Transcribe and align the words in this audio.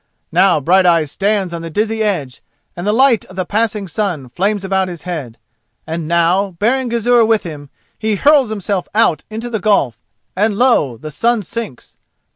Now 0.31 0.59
Brighteyes 0.59 1.11
stands 1.11 1.53
on 1.53 1.61
the 1.61 1.69
dizzy 1.69 2.01
edge 2.01 2.41
and 2.75 2.87
the 2.87 2.91
light 2.91 3.23
of 3.25 3.35
the 3.35 3.45
passing 3.45 3.87
sun 3.87 4.29
flames 4.29 4.63
about 4.63 4.87
his 4.87 5.03
head. 5.03 5.37
And 5.85 6.07
now, 6.07 6.55
bearing 6.57 6.89
Gizur 6.89 7.23
with 7.23 7.43
him, 7.43 7.69
he 7.99 8.15
hurls 8.15 8.49
himself 8.49 8.87
out 8.95 9.23
into 9.29 9.47
the 9.51 9.59
gulf, 9.59 9.99
and 10.35 10.57
lo! 10.57 10.97
the 10.97 11.11
sun 11.11 11.43
sinks! 11.43 11.97